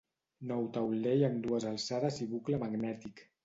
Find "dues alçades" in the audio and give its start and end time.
1.49-2.21